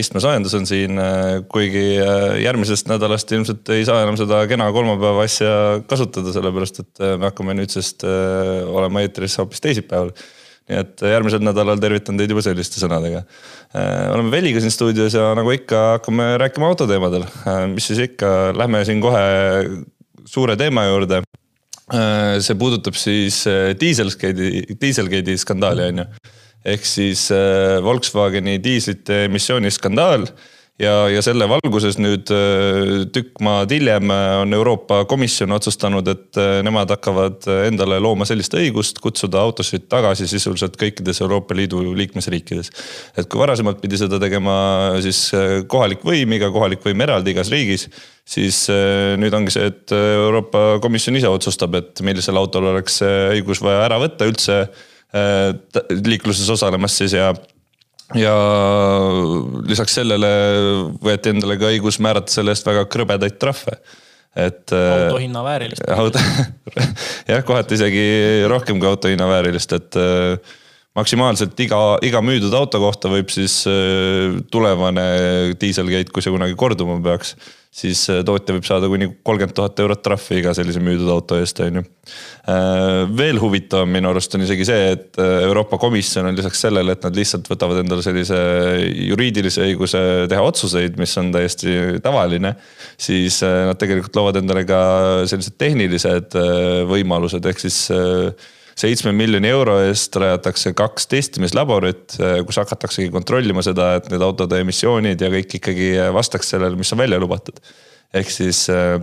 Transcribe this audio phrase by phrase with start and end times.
[0.00, 5.24] istmesoojendus on siin, äh, kuigi äh, järgmisest nädalast ilmselt ei saa enam seda kena kolmapäeva
[5.26, 5.52] asja
[5.90, 10.12] kasutada, sellepärast et me hakkame nüüdsest olema eetris hoopis teisipäeval.
[10.68, 13.22] nii et järgmisel nädalal tervitan teid juba selliste sõnadega.
[14.12, 17.24] oleme Veliga siin stuudios ja nagu ikka, hakkame rääkima autoteemadel.
[17.72, 19.22] mis siis ikka, lähme siin kohe
[20.26, 21.22] suure teema juurde.
[22.40, 23.44] see puudutab siis
[23.80, 26.10] Dieselgate'i, Dieselgate'i skandaali on ju
[26.74, 30.26] ehk siis äh, Volkswageni diislite emissiooniskandaal
[30.78, 36.40] ja, ja selle valguses nüüd äh, tükk maad hiljem äh, on Euroopa Komisjon otsustanud, et
[36.66, 42.70] nemad hakkavad endale looma sellist õigust kutsuda autosid tagasi sisuliselt kõikides Euroopa Liidu liikmesriikides.
[43.16, 44.58] et kui varasemalt pidi seda tegema
[45.04, 45.28] siis
[45.70, 47.88] kohalik võim, iga kohalik võim eraldi igas riigis,
[48.28, 48.66] siis
[49.18, 54.00] nüüd ongi see, et Euroopa Komisjon ise otsustab, et millisel autol oleks õigus vaja ära
[54.04, 54.76] võtta üldse Äh,
[56.04, 57.30] liikluses osalemas siis ja
[58.16, 58.34] ja
[59.68, 60.28] lisaks sellele
[61.04, 63.76] võeti endale ka õigus määrata selle eest väga krõbedaid trahve.
[64.36, 64.72] et.
[64.72, 65.84] Äh, auto hinna väärilist.
[67.28, 68.06] jah, kohati isegi
[68.48, 70.56] rohkem kui auto hinna väärilist, et äh,
[70.96, 73.60] maksimaalselt iga, iga müüdud auto kohta võib siis
[74.50, 75.04] tulevane
[75.60, 77.36] diiselgate, kui see kunagi korduma peaks
[77.74, 81.60] siis äh, tootja võib saada kuni kolmkümmend tuhat eurot trahvi iga sellise müüdud auto eest,
[81.64, 81.84] on ju.
[82.48, 86.96] Äh, veel huvitavam minu arust on isegi see, et äh, Euroopa Komisjon on lisaks sellele,
[86.96, 88.38] et nad lihtsalt võtavad endale sellise
[89.10, 92.54] juriidilise õiguse teha otsuseid, mis on täiesti tavaline.
[92.98, 94.80] siis nad tegelikult loovad endale ka
[95.28, 96.36] sellised tehnilised
[96.88, 97.84] võimalused, ehk siis
[98.78, 104.60] seitsme miljoni euro eest rajatakse kaks testimislaborit, eh, kus hakataksegi kontrollima seda, et need autode
[104.62, 107.58] emissioonid ja kõik ikkagi vastaks sellele, mis on välja lubatud.
[108.14, 108.96] ehk siis eh,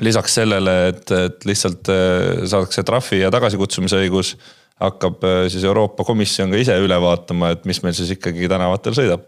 [0.00, 4.36] lisaks sellele, et, et lihtsalt eh, saadakse trahvi ja tagasikutsumise õigus,
[4.80, 9.26] hakkab siis Euroopa Komisjon ka ise üle vaatama, et mis meil siis ikkagi tänavatel sõidab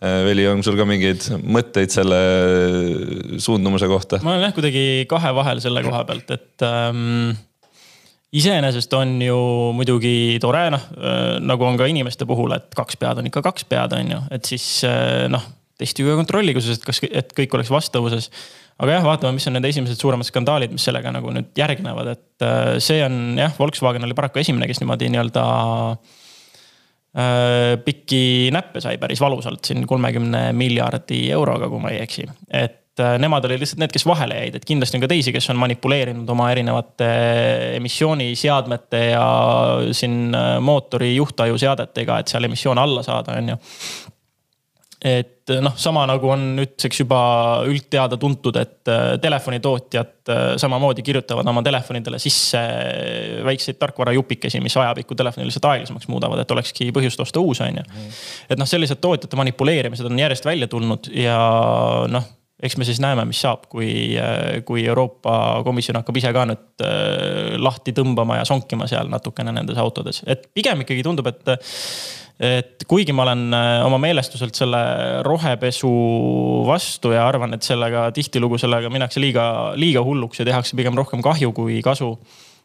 [0.00, 2.18] Veli, on sul ka mingeid mõtteid selle
[3.40, 4.20] suundumuse kohta?
[4.24, 7.32] ma olen jah kuidagi kahe vahel selle koha pealt, et ähm,
[8.36, 9.38] iseenesest on ju
[9.74, 10.84] muidugi tore, noh
[11.42, 14.50] nagu on ka inimeste puhul, et kaks pead on ikka kaks pead, on ju, et
[14.52, 14.66] siis
[15.32, 15.48] noh,
[15.80, 18.30] testige ja kontrollige, et kas, et kõik oleks vastavuses.
[18.80, 22.48] aga jah, vaatame, mis on need esimesed suuremad skandaalid, mis sellega nagu nüüd järgnevad, et
[22.84, 25.44] see on jah, Volkswagen oli paraku esimene, kes niimoodi nii-öelda
[27.84, 32.28] pikki näppe sai päris valusalt siin kolmekümne miljardi euroga, kui ma ei eksi.
[32.54, 35.32] et et äh, nemad olid lihtsalt need, kes vahele jäid, et kindlasti on ka teisi,
[35.34, 37.10] kes on manipuleerinud oma erinevate
[37.78, 39.26] emissiooniseadmete ja
[39.96, 43.60] siin äh, mootori juhtaju seadetega, et seal emissioon alla saada, on ju
[45.00, 47.20] et noh, sama nagu on nüüdseks juba
[47.64, 52.60] üldteada tuntud, et äh, telefonitootjad samamoodi kirjutavad oma telefonidele sisse
[53.46, 57.86] väikseid tarkvarajupikesi, mis ajapikku telefoni lihtsalt aeglasemaks muudavad, et olekski põhjust osta uus, on ju.
[57.86, 58.20] Mhm.
[58.50, 61.38] et noh, sellised tootjate manipuleerimised on järjest välja tulnud ja
[62.10, 62.28] noh
[62.62, 63.90] eks me siis näeme, mis saab, kui,
[64.68, 65.34] kui Euroopa
[65.64, 70.50] Komisjon hakkab ise ka nüüd äh, lahti tõmbama ja sonkima seal natukene nendes autodes, et
[70.54, 71.54] pigem ikkagi tundub, et
[72.40, 74.78] et kuigi ma olen äh, oma meelestuselt selle
[75.26, 75.90] rohepesu
[76.64, 79.44] vastu ja arvan, et sellega tihtilugu sellega minnakse liiga,
[79.76, 82.14] liiga hulluks ja tehakse pigem rohkem kahju kui kasu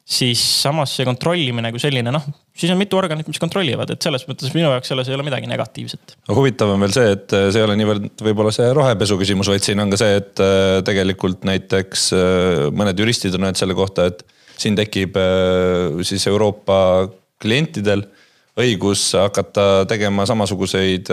[0.05, 4.27] siis samas see kontrollimine kui selline, noh, siis on mitu organit, mis kontrollivad, et selles
[4.29, 6.13] mõttes minu jaoks selles ei ole midagi negatiivset.
[6.29, 9.65] huvitav on veel see, et äh, see ei ole niivõrd võib-olla see rohepesu küsimus, vaid
[9.65, 14.05] siin on ka see, et äh, tegelikult näiteks äh, mõned juristid on öelnud selle kohta,
[14.13, 14.21] et
[14.55, 15.17] siin tekib
[16.07, 16.77] siis Euroopa
[17.43, 18.05] klientidel
[18.55, 21.09] õigus hakata tegema samasuguseid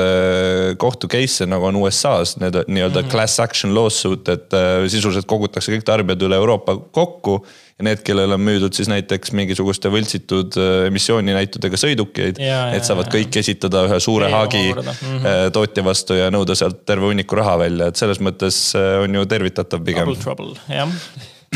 [0.78, 3.10] kohtu case'e nagu on USA-s, need nii-öelda mm -hmm.
[3.10, 4.54] class action lawsuit, et
[4.86, 7.40] sisuliselt kogutakse kõik tarbijad üle Euroopa kokku
[7.78, 13.14] ja need, kellel on müüdud siis näiteks mingisuguste võltsitud äh, emissiooninäitudega sõidukeid, need saavad ja,
[13.16, 15.50] kõik esitada ühe suure ja, haagi mm -hmm.
[15.56, 19.26] tootja vastu ja nõuda sealt terve hunniku raha välja, et selles mõttes äh, on ju
[19.26, 20.06] tervitatav pigem.
[20.06, 20.90] Double trouble, jah,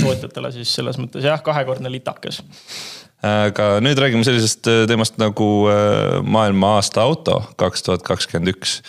[0.00, 2.42] tootjatele siis selles mõttes jah, kahekordne litakas
[3.26, 5.48] aga nüüd räägime sellisest teemast nagu
[6.26, 8.80] maailma aasta auto kaks tuhat kakskümmend üks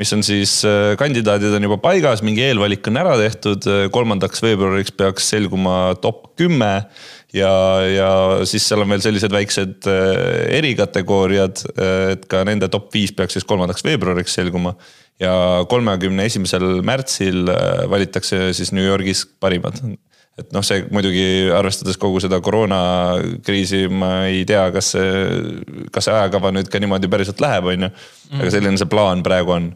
[0.00, 0.56] mis on siis,
[0.98, 6.72] kandidaadid on juba paigas, mingi eelvalik on ära tehtud, kolmandaks veebruariks peaks selguma top kümme
[7.34, 7.52] ja,
[7.86, 8.10] ja
[8.48, 9.88] siis seal on veel sellised väiksed
[10.58, 11.62] erikategooriad,
[12.14, 14.74] et ka nende top viis peaks siis kolmandaks veebruariks selguma.
[15.22, 17.46] ja kolmekümne esimesel märtsil
[17.90, 19.78] valitakse siis New Yorgis parimad
[20.40, 25.10] et noh, see muidugi arvestades kogu seda koroonakriisi, ma ei tea, kas see,
[25.94, 27.90] kas see ajakava nüüd ka niimoodi päriselt läheb, on ju.
[28.32, 28.54] aga mhm.
[28.56, 29.68] selline see plaan praegu on.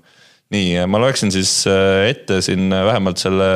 [0.55, 3.49] nii, ma loeksin siis äh, ette siin vähemalt selle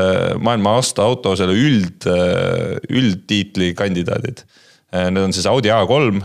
[0.45, 4.45] maailma aasta auto selle üld, äh, üldtiitli kandidaadid.
[4.93, 6.23] Äh, need on siis Audi A3,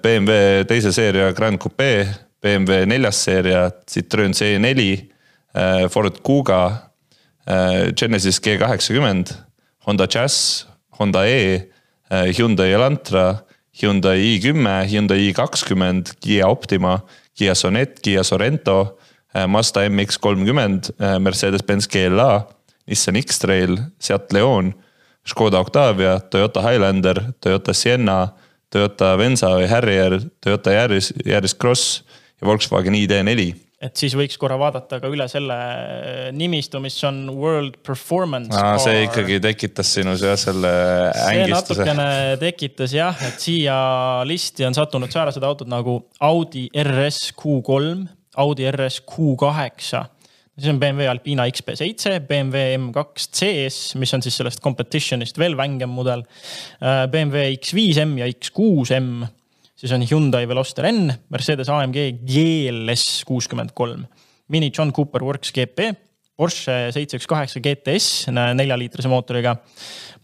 [0.00, 2.06] BMW teise seeria Grand Coupe,
[2.44, 4.86] BMW neljas seeria Citroen C4,
[5.92, 6.60] Ford Kuga,
[7.92, 9.34] Genesis G kaheksakümmend
[9.86, 10.66] Honda Jazz,
[10.98, 11.70] Honda E,
[12.10, 17.02] äh, Hyundai Elantra, Hyundai i10, Hyundai i20, Kiia Optima,
[17.34, 18.98] Kiia Sonet, Kiia Sorento,
[19.34, 22.48] äh, Mazda MX30, äh, Mercedes-Benz GLA,
[22.86, 24.74] Nissan X-Trail, Seat Leon,
[25.24, 28.34] Škoda Octavia, Toyota Highlander, Toyota Sienna,
[28.70, 32.02] Toyota Venza või Harrier, Toyota Yaris, Yaris Cross
[32.40, 35.56] ja Volkswagen ID4 et siis võiks korra vaadata ka üle selle
[36.36, 40.72] nimistu, mis on World Performance Aa, see ikkagi tekitas sinus jah selle
[41.28, 41.76] ängistuse.
[41.82, 42.08] see natukene
[42.40, 43.76] tekitas jah, et siia
[44.28, 47.94] listi on sattunud säärased autod nagu Audi RS Q3,
[48.44, 50.04] Audi RS Q8
[50.54, 55.90] siis on BMW Alpina XB7, BMW M2 CS, mis on siis sellest competition'ist veel vängem
[55.90, 56.22] mudel.
[56.78, 59.26] Äh, BMW X5M ja X6M
[59.84, 64.06] siis on Hyundai Veloster N, Mercedes AMG GLS kuuskümmend kolm,
[64.48, 65.92] Mini John Cooper Works GP,
[66.34, 69.54] Porsche seitse üks kaheksa GTS neljaliitrise mootoriga,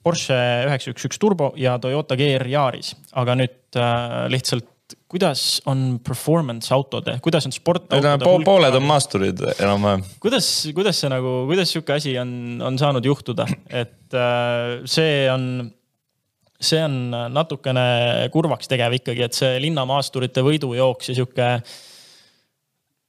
[0.03, 0.37] Porsche
[0.67, 2.95] üheksa üks üks turbo ja Toyota GR Yaris.
[3.13, 4.67] aga nüüd äh, lihtsalt
[5.11, 8.39] kuidas on performance autode, kuidas on sportautode po?
[8.47, 10.03] pooled on maasturid enam-vähem.
[10.23, 12.33] kuidas, kuidas see nagu, kuidas sihuke asi on,
[12.65, 15.71] on saanud juhtuda, et äh, see on
[16.61, 21.49] see on natukene kurvaks tegev ikkagi, et see linnamaasturite võidujooks ja sihuke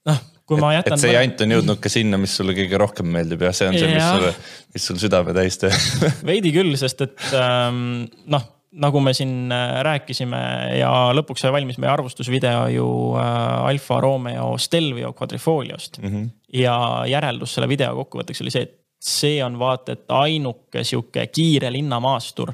[0.08, 0.96] noh, kui ma jätan.
[0.96, 3.78] et see jant on jõudnud ka sinna, mis sulle kõige rohkem meeldib ja see on
[3.78, 4.32] see, mis sulle,
[4.76, 8.48] mis sul südame täis teeb veidi küll, sest et ähm, noh,
[8.82, 10.42] nagu me siin äh, rääkisime
[10.80, 12.90] ja lõpuks sai valmis meie arvustusvideo ju
[13.20, 16.10] äh, Alfa Romeo Stelvio Quadrifoliost mm.
[16.10, 16.30] -hmm.
[16.62, 16.78] ja
[17.12, 22.54] järeldus selle video kokkuvõtteks oli see, et see on vaata et ainuke sihuke kiire linnamaastur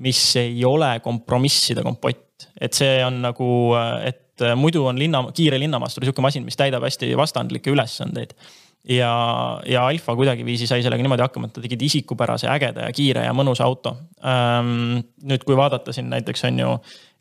[0.00, 3.50] mis ei ole kompromisside kompott, et see on nagu,
[4.06, 8.34] et muidu on linna, kiire linnamaastur sihuke masin, mis täidab hästi vastandlikke ülesandeid.
[8.88, 9.12] Ja,
[9.68, 13.34] ja Alfa kuidagiviisi sai sellega niimoodi hakkama, et ta tegi isikupärase, ägeda ja kiire ja
[13.36, 13.92] mõnusa auto.
[14.24, 15.02] Ähm,.
[15.20, 16.70] nüüd, kui vaadata siin näiteks on ju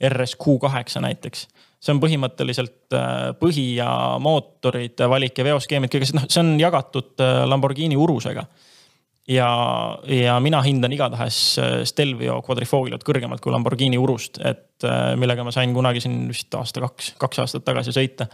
[0.08, 1.44] RSQ8 näiteks,
[1.84, 3.90] see on põhimõtteliselt äh, põhi ja
[4.24, 8.48] mootorite valik ja veoskeemid, kõige see, noh, see on jagatud äh, Lamborghini Urusega
[9.30, 9.50] ja,
[10.08, 15.54] ja mina hindan igatahes äh, Stelvio Quadrifoliot kõrgemalt kui Lamborghini Urust, et äh, millega ma
[15.56, 18.30] sain kunagi siin vist aasta kaks, kaks aastat tagasi sõita.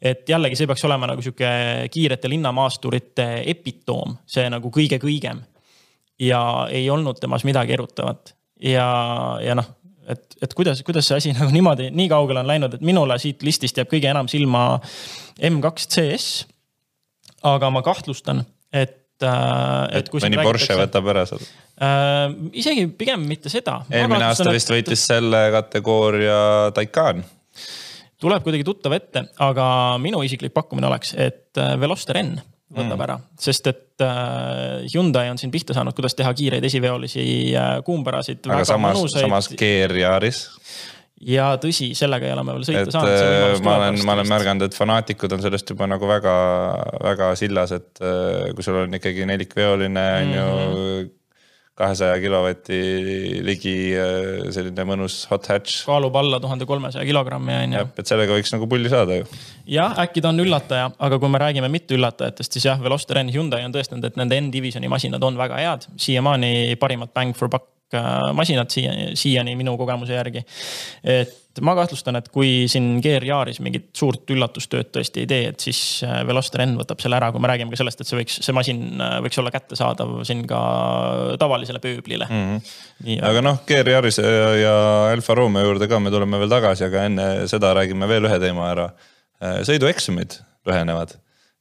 [0.00, 1.50] et jällegi, see peaks olema nagu sihuke
[1.92, 5.42] kiirete linnamaasturite epitoom, see nagu kõige kõigem.
[6.20, 8.88] ja ei olnud temas midagi erutavat ja,
[9.40, 9.66] ja noh,
[10.08, 13.44] et, et kuidas, kuidas see asi nagu niimoodi nii kaugele on läinud, et minule siit
[13.46, 14.80] listist jääb kõige enam silma
[15.40, 16.30] M2 CS.
[17.42, 18.42] aga ma kahtlustan,
[18.72, 20.22] et et, et kui.
[20.24, 22.36] mõni Porsche võtab ära seda äh,?
[22.60, 23.80] isegi pigem mitte seda.
[23.90, 26.38] eelmine aasta vist võitis selle kategooria
[26.76, 27.24] Taycan.
[28.20, 29.66] tuleb kuidagi tuttav ette, aga
[30.02, 32.38] minu isiklik pakkumine oleks, et äh, Veloster N
[32.70, 33.04] võtab mm.
[33.06, 37.24] ära, sest et äh, Hyundai on siin pihta saanud, kuidas teha kiireid esiveolisi
[37.58, 38.46] äh, kuumpärasid.
[38.46, 40.44] aga samas, samas GR Yaris
[41.20, 43.12] ja tõsi, sellega ei ole me veel sõita et, saanud.
[43.12, 46.34] Äh, ma olen, ma olen märganud, et fanaatikud on sellest juba nagu väga,
[47.04, 51.00] väga sillas, et äh, kui sul on ikkagi nelikveoline on mm -hmm.
[51.00, 51.16] ju
[51.80, 52.78] kahesaja kilovati
[53.46, 55.86] ligi äh, selline mõnus hot hatch.
[55.88, 57.86] kaalub alla tuhande kolmesaja kilogrammi on ju.
[58.02, 59.24] et sellega võiks nagu pulli saada ju.
[59.66, 63.32] jah, äkki ta on üllataja, aga kui me räägime mitte üllatajatest, siis jah, Veloster N
[63.32, 67.79] Hyundai on tõestanud, et nende N-divisioni masinad on väga head, siiamaani parimad bang for buck
[68.36, 70.44] masinad siia, siiani minu kogemuse järgi.
[71.04, 75.64] et ma kahtlustan, et kui siin GR Yaris mingit suurt üllatustööd tõesti ei tee, et
[75.64, 78.36] siis äh, Veloster N võtab selle ära, kui me räägime ka sellest, et see võiks,
[78.44, 80.60] see masin äh, võiks olla kättesaadav siin ka
[81.42, 82.44] tavalisele pööblile mm.
[82.44, 82.76] -hmm.
[83.08, 84.76] Nii, aga noh, GR Yaris ja, ja
[85.10, 88.70] Alfa Romeo juurde ka me tuleme veel tagasi, aga enne seda räägime veel ühe teema
[88.70, 88.86] ära.
[89.42, 91.18] Äh, sõidueksamid lühenevad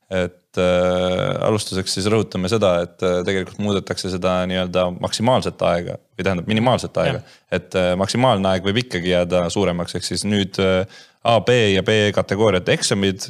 [0.10, 6.26] et äh, alustuseks siis rõhutame seda, et äh, tegelikult muudetakse seda nii-öelda maksimaalset aega või
[6.26, 7.22] tähendab minimaalset aega.
[7.54, 10.82] et äh, maksimaalne aeg võib ikkagi jääda suuremaks, ehk siis nüüd äh,
[11.22, 13.26] A, B ja B kategooriate eksamid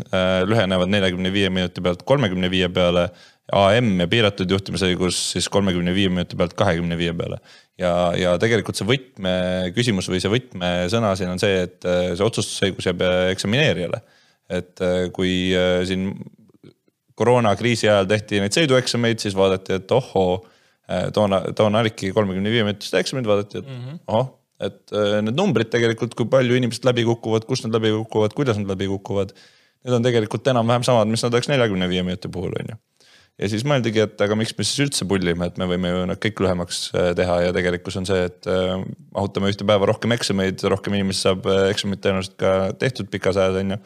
[0.46, 3.08] lühenevad neljakümne viie minuti pealt kolmekümne viie peale.
[3.50, 7.40] AM ja piiratud juhtimisõigus siis kolmekümne viie minuti pealt kahekümne viie peale.
[7.82, 13.02] ja, ja tegelikult see võtmeküsimus või see võtmesõna siin on see, et see otsustusõigus jääb
[13.34, 14.04] eksamineerijale.
[14.54, 14.86] et
[15.18, 15.34] kui
[15.90, 16.12] siin
[17.20, 20.40] koroonakriisi ajal tehti neid sõidueksameid, siis vaadati, et ohoo
[21.14, 24.04] toona, toona olidki kolmekümne viie minutised eksamid, vaadati, et mm -hmm.
[24.08, 24.32] ohoh,
[24.64, 28.60] et äh, need numbrid tegelikult, kui palju inimesed läbi kukuvad, kust nad läbi kukuvad, kuidas
[28.60, 29.34] nad läbi kukuvad.
[29.86, 32.80] Need on tegelikult enam-vähem samad, mis nad oleks neljakümne viie minuti puhul, on ju.
[33.40, 36.20] ja siis mõeldigi, et aga miks me siis üldse pullime, et me võime ju nad
[36.20, 38.74] kõik lühemaks äh, teha ja tegelikkus on see, et äh,
[39.16, 43.78] mahutame ühte päeva rohkem eksameid, rohkem inimesi saab eksamit tõenäoliselt ka tehtud pikas ajas, on
[43.78, 43.80] ju.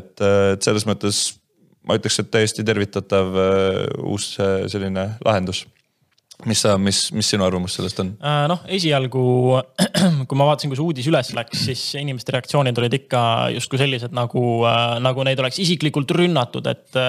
[0.00, 1.22] et, et selles mõttes
[1.88, 3.38] ma ütleks, et täiesti tervitatav
[4.06, 4.34] uus
[4.72, 5.64] selline lahendus
[6.48, 8.12] mis sa, mis, mis sinu arvamus sellest on?
[8.18, 9.22] Äh, noh, esialgu
[10.28, 13.22] kui ma vaatasin, kus uudis üles läks, siis inimeste reaktsioonid olid ikka
[13.56, 17.00] justkui sellised nagu, äh, nagu neid oleks isiklikult rünnatud, et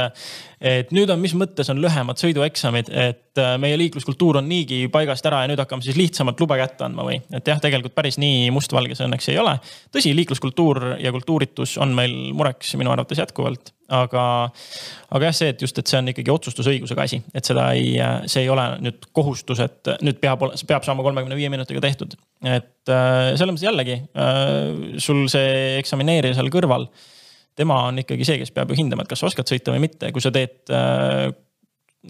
[0.63, 5.25] et nüüd on, mis mõttes on lühemad sõidueksamid, et äh, meie liikluskultuur on niigi paigast
[5.27, 7.19] ära ja nüüd hakkame siis lihtsamalt lube kätte andma või?
[7.35, 9.57] et jah, tegelikult päris nii mustvalge see õnneks ei ole.
[9.93, 14.25] tõsi, liikluskultuur ja kultuuritus on meil mureks minu arvates jätkuvalt, aga,
[15.11, 17.97] aga jah, see, et just, et see on ikkagi otsustusõigusega asi, et seda ei,
[18.31, 22.15] see ei ole nüüd kohustus, et nüüd peab, peab saama kolmekümne viie minutiga tehtud.
[22.39, 26.87] et äh, selles mõttes jällegi äh, sul see eksamineerija seal kõrval
[27.55, 30.11] tema on ikkagi see, kes peab ju hindama, et kas sa oskad sõita või mitte,
[30.13, 31.31] kui sa teed äh,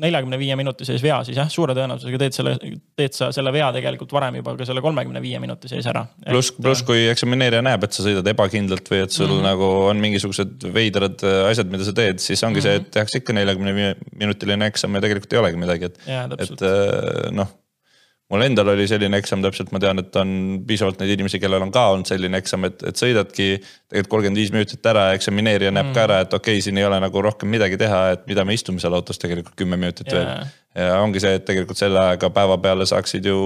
[0.02, 2.54] neljakümne viie minuti sees vea, siis jah, suure tõenäosusega teed selle,
[2.98, 6.06] teed sa selle vea tegelikult varem juba ka selle kolmekümne viie minuti sees ära.
[6.26, 9.50] pluss, pluss äh, kui eksamineerija näeb, et sa sõidad ebakindlalt või et sul mm -hmm.
[9.52, 12.70] nagu on mingisugused veidrad äh, asjad, mida sa teed, siis ongi mm -hmm.
[12.70, 16.00] see, et tehakse ikka neljakümne minutiline eksam ja tegelikult ei olegi midagi, et,
[16.40, 16.66] et
[17.32, 17.54] noh
[18.32, 20.32] mul endal oli selline eksam täpselt, ma tean, et on
[20.68, 24.54] piisavalt neid inimesi, kellel on ka olnud selline eksam, et, et sõidadki tegelikult kolmkümmend viis
[24.56, 25.96] minutit ära, eksamineerija näeb mm.
[25.98, 28.58] ka ära, et okei okay,, siin ei ole nagu rohkem midagi teha, et mida me
[28.58, 30.20] istume seal autos tegelikult kümme minutit yeah.
[30.74, 30.86] veel.
[30.88, 33.40] ja ongi see, et tegelikult selle ajaga päeva peale saaksid ju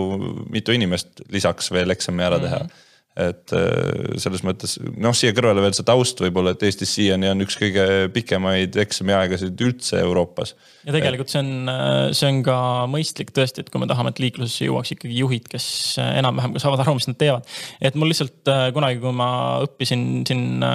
[0.53, 2.83] mitu inimest lisaks veel eksami ära teha mm
[3.17, 7.41] et äh, selles mõttes noh, siia kõrvale veel see taust võib-olla, et Eestis siiani on
[7.45, 10.53] üks kõige pikemaid eksamiaegasid üldse Euroopas.
[10.85, 12.57] ja tegelikult see on, äh, see on ka
[12.91, 15.67] mõistlik tõesti, et kui me tahame, et liiklusesse jõuaks ikkagi juhid, kes
[16.03, 17.57] äh, enam-vähem ka saavad aru, mis nad teevad.
[17.81, 19.29] et mul lihtsalt kunagi, kui ma
[19.65, 20.65] õppisin siin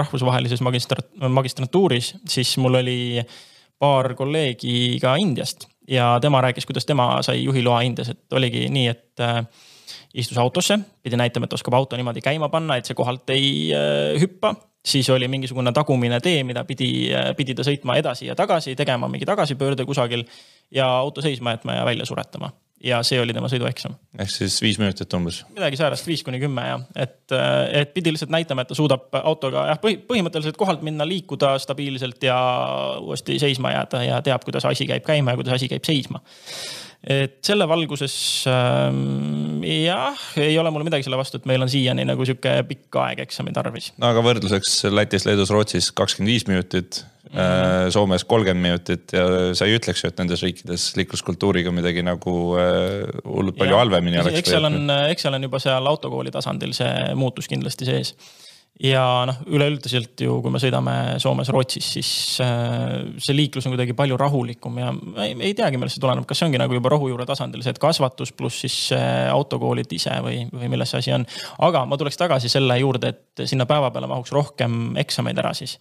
[0.00, 3.00] rahvusvahelises magistrat-, magistrantuuris, siis mul oli
[3.82, 8.90] paar kolleegi ka Indiast ja tema rääkis, kuidas tema sai juhiloa Indias, et oligi nii,
[8.90, 9.28] et
[10.14, 14.20] istus autosse, pidi näitama, et oskab auto niimoodi käima panna, et see kohalt ei äh,
[14.20, 14.54] hüppa.
[14.82, 19.08] siis oli mingisugune tagumine tee, mida pidi, äh, pidi ta sõitma edasi ja tagasi, tegema
[19.08, 20.24] mingi tagasipöörde kusagil
[20.70, 22.50] ja auto seisma jätma ja välja suretama
[22.82, 23.94] ja see oli tema sõidueksam.
[24.18, 25.42] ehk siis viis minutit umbes?
[25.54, 29.14] midagi säärast, viis kuni kümme ja, et, äh, et pidi lihtsalt näitama, et ta suudab
[29.22, 32.38] autoga jah, põhimõtteliselt kohalt minna, liikuda stabiilselt ja
[33.00, 36.22] uuesti seisma jääda ja teab, kuidas asi käib käima ja kuidas asi käib seisma
[37.02, 38.14] et selle valguses
[38.46, 42.98] ähm, jah, ei ole mul midagi selle vastu, et meil on siiani nagu sihuke pikk
[43.02, 43.90] aeg eksami tarvis.
[43.98, 47.90] no aga võrdluseks Lätis, Leedus, Rootsis kakskümmend viis minutit mm, -hmm.
[47.96, 49.26] Soomes kolmkümmend minutit ja
[49.58, 54.38] sa ei ütleks ju, et nendes riikides liikluskultuuriga midagi nagu äh, hullult palju halvemini oleks.
[54.38, 58.14] eks seal on, eks seal on juba seal autokooli tasandil see muutus kindlasti sees
[58.80, 62.12] ja noh, üleüldiselt ju, kui me sõidame Soomes, Rootsis, siis
[62.42, 64.92] äh, see liiklus on kuidagi palju rahulikum ja
[65.24, 67.82] ei, ei teagi, millest see tuleneb, kas see ongi nagu juba rohujuure tasandil see, et
[67.82, 71.28] kasvatus pluss siis autokoolid ise või, või milles see asi on.
[71.68, 75.76] aga ma tuleks tagasi selle juurde, et sinna päeva peale mahuks rohkem eksameid ära siis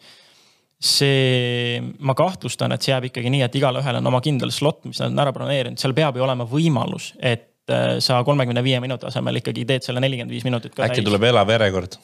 [0.81, 5.01] see, ma kahtlustan, et see jääb ikkagi nii, et igalühel on oma kindel slot, mis
[5.01, 9.07] nad on ära broneerinud, seal peab ju olema võimalus, et äh, sa kolmekümne viie minuti
[9.09, 11.05] asemel ikkagi teed selle nelikümmend viis minutit äkki täis.
[11.07, 11.99] tuleb elav järjekord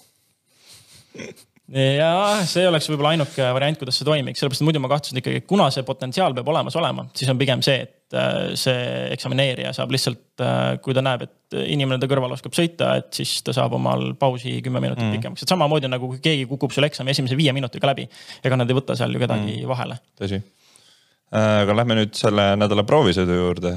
[2.00, 2.10] ja
[2.48, 5.68] see oleks võib-olla ainuke variant, kuidas see toimiks, sellepärast et muidu ma kahtlusin ikkagi, kuna
[5.74, 8.84] see potentsiaal peab olemas olema, siis on pigem see, et äh, see
[9.16, 13.42] eksamineerija saab lihtsalt, äh, kui ta näeb, et inimene ta kõrval oskab sõita, et siis
[13.44, 15.18] ta saab omal pausi kümme minutit mm.
[15.18, 18.08] pikemaks, et samamoodi nagu kui keegi kukub selle eksami esimese viie minutiga läbi.
[18.48, 19.66] ega nad ei võta seal ju kedagi mm.
[19.68, 20.00] vahele.
[20.22, 23.74] tõsi äh, aga lähme nüüd selle nädala proovisõidu juurde.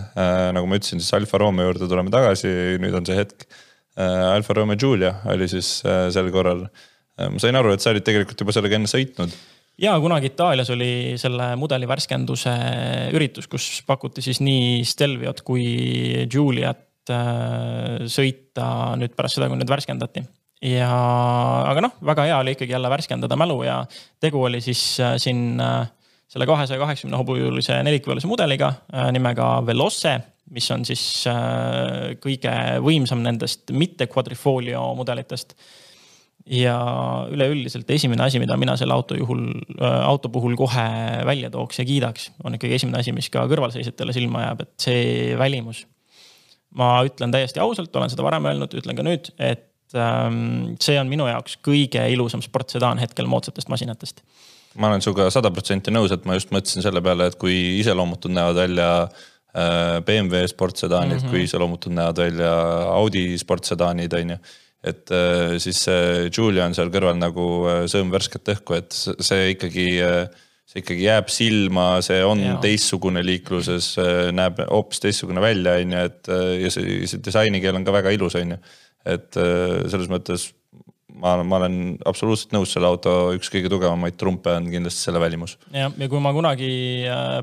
[0.55, 3.49] nagu ma ütlesin, siis Alfa Romeo juurde tuleme tagasi, nüüd on see hetk.
[4.01, 6.63] Alfa Romeo Giulia oli siis sel korral
[7.19, 9.35] ma sain aru, et sa olid tegelikult juba sellega enne sõitnud
[9.81, 12.53] ja kunagi Itaalias oli selle mudeli värskenduse
[13.17, 15.65] üritus, kus pakuti siis nii Stelviot kui
[16.33, 18.69] Juliat äh, sõita
[19.01, 20.25] nüüd pärast seda, kui need värskendati.
[20.69, 20.91] ja,
[21.71, 23.81] aga noh, väga hea oli ikkagi jälle värskendada mälu ja
[24.21, 25.61] tegu oli siis äh, siin
[26.31, 28.69] selle kahesaja kaheksakümne hobujulise nelikvõlise mudeliga
[29.11, 30.13] nimega Veloce,
[30.55, 31.03] mis on siis
[32.23, 32.53] kõige
[32.85, 35.57] võimsam nendest mitte quadrifoolio mudelitest
[36.51, 36.77] ja
[37.31, 39.45] üleüldiselt esimene asi, mida mina selle auto juhul,
[39.81, 40.87] auto puhul kohe
[41.27, 45.03] välja tooks ja kiidaks, on ikkagi esimene asi, mis ka kõrvalseisjatele silma jääb, et see
[45.39, 45.87] välimus.
[46.75, 51.11] ma ütlen täiesti ausalt, olen seda varem öelnud, ütlen ka nüüd, et ähm, see on
[51.11, 54.23] minu jaoks kõige ilusam sportsedaan hetkel moodsatest masinatest.
[54.75, 58.35] ma olen sinuga sada protsenti nõus, et ma just mõtlesin selle peale, et kui iseloomutud
[58.35, 61.31] näevad välja äh, BMW sportsedaanid mm, -hmm.
[61.31, 62.51] kui iseloomutud näevad välja
[62.97, 64.41] Audi sportsedaanid, on ju
[64.87, 69.51] et äh, siis see Julia on seal kõrval nagu äh, sõõm värsket õhku, et see
[69.55, 72.55] ikkagi, äh, see ikkagi jääb silma, see on ja.
[72.63, 73.93] teistsugune liikluses,
[74.37, 76.33] näeb hoopis teistsugune välja, on ju, et
[76.65, 78.63] ja see, see disainikeel on ka väga ilus, on ju.
[79.11, 79.37] et
[79.91, 80.47] selles mõttes
[81.21, 85.59] ma, ma olen absoluutselt nõus, selle auto üks kõige tugevamaid trumpe on kindlasti selle välimus.
[85.75, 86.73] jah, ja kui ma kunagi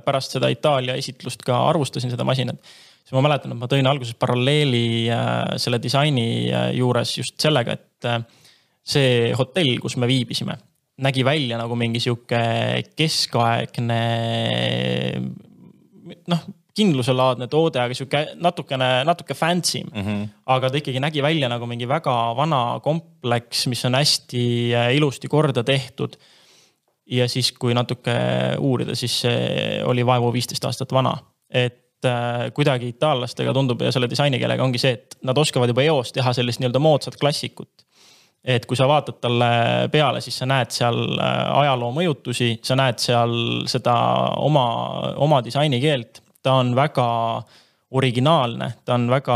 [0.08, 2.64] pärast seda Itaalia esitlust ka arvustasin seda masinat
[3.08, 7.78] siis ma mäletan, et ma tõin alguses paralleeli äh, selle disaini äh, juures just sellega,
[7.78, 8.20] et äh,
[8.84, 10.58] see hotell, kus me viibisime,
[11.08, 12.42] nägi välja nagu mingi sihuke
[12.98, 14.02] keskaegne
[16.34, 16.46] noh,
[16.78, 20.04] kindluselaadne toode, aga sihuke natukene, natuke fancy mm.
[20.04, 20.28] -hmm.
[20.58, 24.44] aga ta ikkagi nägi välja nagu mingi väga vana kompleks, mis on hästi
[25.00, 26.18] ilusti korda tehtud.
[27.08, 28.14] ja siis, kui natuke
[28.60, 31.14] uurida, siis see oli vaevu viisteist aastat vana,
[31.50, 31.87] et
[32.54, 36.62] kuidagi itaallastega tundub ja selle disainikeelega ongi see, et nad oskavad juba eos teha sellist
[36.62, 37.70] nii-öelda moodsat klassikut.
[38.48, 39.48] et kui sa vaatad talle
[39.92, 43.34] peale, siis sa näed seal äh, ajaloo mõjutusi, sa näed seal
[43.68, 43.96] seda
[44.40, 44.68] oma,
[45.18, 46.22] oma disainikeelt.
[46.44, 47.08] ta on väga
[47.92, 49.36] originaalne, ta on väga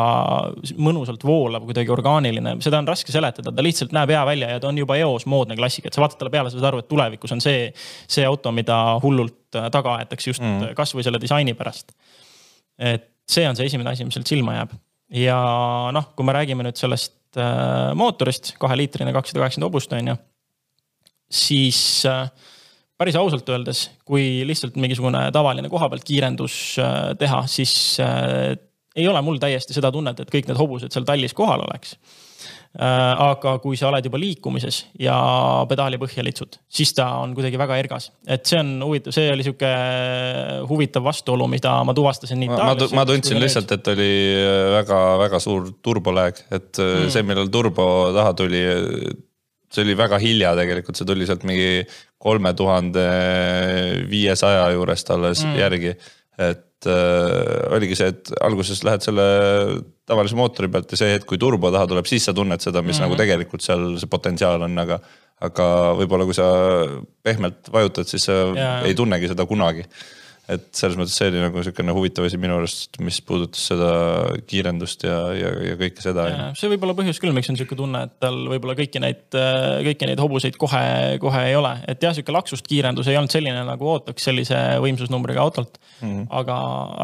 [0.78, 4.68] mõnusalt voolav, kuidagi orgaaniline, seda on raske seletada, ta lihtsalt näeb hea välja ja ta
[4.68, 7.32] on juba eos moodne klassika, et sa vaatad talle peale, sa saad aru, et tulevikus
[7.32, 7.70] on see,
[8.08, 10.76] see auto, mida hullult taga aetakse just mm.
[10.76, 11.96] kasvõi selle disaini pärast
[12.82, 14.74] et see on see esimene asi, mis sealt silma jääb.
[15.22, 15.38] ja
[15.96, 20.18] noh, kui me räägime nüüd sellest äh, mootorist, kaheliitrine, kakssada kaheksakümmend hobust on ju.
[21.42, 22.26] siis äh,
[23.02, 27.74] päris ausalt öeldes, kui lihtsalt mingisugune tavaline koha pealt kiirendus äh, teha, siis
[28.04, 28.58] äh,
[28.96, 31.96] ei ole mul täiesti seda tunnet, et kõik need hobused seal tallis kohal oleks
[32.72, 35.16] aga kui sa oled juba liikumises ja
[35.68, 38.12] pedaali põhja litsud, siis ta on kuidagi väga ergas.
[38.24, 39.72] et see on huvitav, see oli sihuke
[40.70, 42.96] huvitav vastuolu, mida ma tuvastasin nii Itaalias.
[42.96, 44.14] ma tundsin lihtsalt, et oli
[44.78, 47.12] väga-väga suur turboläeg, et äh, mm.
[47.12, 48.64] see, millal turbo taha tuli,
[49.72, 51.84] see oli väga hilja tegelikult, see tuli sealt mingi
[52.22, 53.04] kolme tuhande
[54.10, 55.60] viiesaja juurest alles mm.
[55.60, 55.96] järgi,
[56.50, 59.26] et äh, oligi see, et alguses lähed selle
[60.10, 62.98] tavalise mootori pealt ja see hetk, kui turbo taha tuleb, siis sa tunned seda, mis
[62.98, 63.10] mm -hmm.
[63.10, 65.02] nagu tegelikult seal see potentsiaal on, aga.
[65.42, 65.66] aga
[65.98, 66.48] võib-olla, kui sa
[67.26, 69.88] pehmelt vajutad, siis sa ja, ei tunnegi seda kunagi
[70.50, 73.92] et selles mõttes see oli nagu sihukene huvitav asi minu arust, mis puudutas seda
[74.50, 76.26] kiirendust ja, ja, ja kõike seda.
[76.58, 79.22] see võib olla põhjus küll, miks on sihuke tunne, et tal võib-olla kõiki neid,
[79.86, 80.82] kõiki neid hobuseid kohe,
[81.22, 81.76] kohe ei ole.
[81.92, 86.10] et jah, sihuke laksust kiirendus ei olnud selline nagu ootaks sellise võimsusnumbriga autolt mm.
[86.10, 86.28] -hmm.
[86.42, 86.60] aga,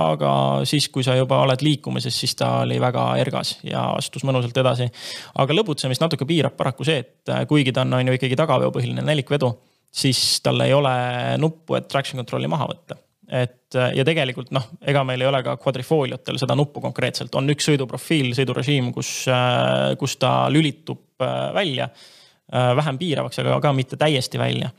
[0.07, 0.33] aga
[0.67, 4.89] siis, kui sa juba oled liikumises, siis ta oli väga ergas ja astus mõnusalt edasi.
[5.35, 9.53] aga lõbutsemist natuke piirab paraku see, et kuigi ta on, on ju ikkagi tagaveopõhiline nelikvedu
[9.97, 10.93] siis tal ei ole
[11.41, 12.97] nuppu, et traction control'i maha võtta
[13.27, 17.67] et ja tegelikult noh, ega meil ei ole ka quadrifooliatel seda nuppu konkreetselt, on üks
[17.67, 19.09] sõiduprofiil, sõidurežiim, kus,
[19.99, 21.89] kus ta lülitub äh, välja.
[22.47, 24.69] Äh, vähem piiravaks, aga ka mitte täiesti välja.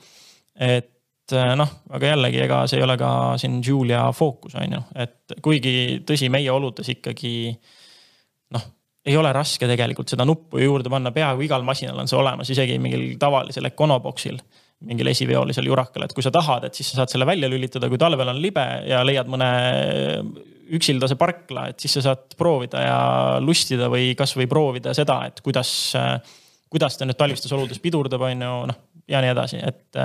[0.56, 4.80] et äh, noh, aga jällegi, ega see ei ole ka siin Julia fookus, on ju,
[4.96, 5.74] et kuigi
[6.08, 7.52] tõsi, meie oludes ikkagi
[8.56, 8.64] noh
[9.08, 12.78] ei ole raske tegelikult seda nuppu juurde panna, peaaegu igal masinal on see olemas, isegi
[12.82, 14.40] mingil tavalisel Econoboxil
[14.86, 17.98] mingil esiveolisel jurakal, et kui sa tahad, et siis sa saad selle välja lülitada, kui
[17.98, 19.48] talvel on libe ja leiad mõne
[20.78, 22.98] üksildase parkla, et siis sa saad proovida ja
[23.42, 25.72] lustida või kasvõi proovida seda, et kuidas,
[26.70, 29.96] kuidas ta nüüd talvistes oludes pidurdab, on ju, noh ja nii edasi, et.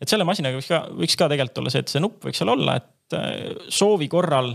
[0.00, 2.52] et selle masinaga võiks ka, võiks ka tegelikult olla see, et see nupp võiks seal
[2.54, 3.16] olla, et
[3.72, 4.52] soovi korral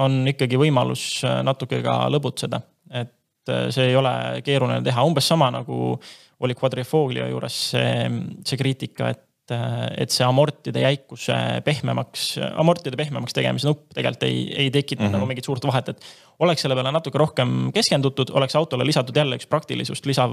[0.00, 2.60] on ikkagi võimalus natuke ka lõbutseda,
[3.02, 5.98] et see ei ole keeruline teha, umbes sama nagu
[6.40, 8.10] oli Quadrifoglio juures see,
[8.44, 11.34] see kriitika, et et see amortide jäikuse
[11.66, 15.12] pehmemaks, amortide pehmemaks tegemise nupp tegelikult ei, ei tekita mm -hmm.
[15.18, 16.00] nagu mingit suurt vahet, et.
[16.38, 20.32] oleks selle peale natuke rohkem keskendutud, oleks autole lisatud jälle üks praktilisust lisav,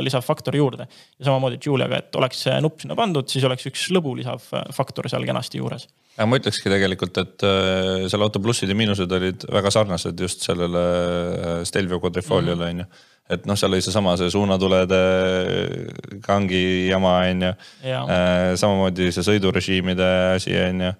[0.00, 0.86] lisav faktor juurde.
[1.18, 5.08] ja samamoodi Juliaga, et oleks see nupp sinna pandud, siis oleks üks lõbu lisav faktor
[5.08, 5.88] seal kenasti juures.
[6.18, 10.42] ja ma ütlekski tegelikult, et äh, selle auto plussid ja miinused olid väga sarnased just
[10.42, 12.70] sellele äh, Stelvio Quadrifoliole mhm.
[12.70, 12.86] on mm -hmm.
[12.90, 14.98] ju et noh, seal oli seesama see suunatulede
[16.24, 17.54] kangi jama on ju.
[17.86, 20.92] Äh, samamoodi see sõidurežiimide asi on ju.